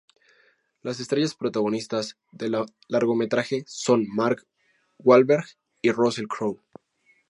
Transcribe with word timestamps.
Las 0.81 0.99
estrellas 0.99 1.35
protagonistas 1.35 2.17
de 2.31 2.49
largometraje 2.89 3.65
son 3.67 4.07
Mark 4.11 4.47
Wahlberg 4.97 5.45
y 5.83 5.91
Russell 5.91 6.25
Crowe. 6.27 6.59